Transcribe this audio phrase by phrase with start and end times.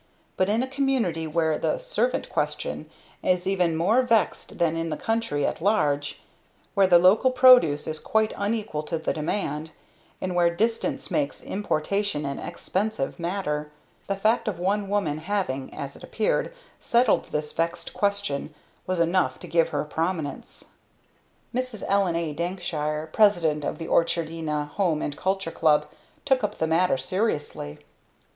[0.35, 2.89] But in a community where the "servant question"
[3.21, 6.23] is even more vexed than in the country at large,
[6.73, 9.69] where the local product is quite unequal to the demand,
[10.19, 13.69] and where distance makes importation an expensive matter,
[14.07, 18.55] the fact of one woman's having, as it appeared, settled this vexed question,
[18.87, 20.65] was enough to give her prominence.
[21.53, 21.83] Mrs.
[21.87, 22.33] Ellen A.
[22.33, 25.85] Dankshire, President of the Orchardina Home and Culture Club,
[26.25, 27.77] took up the matter seriously.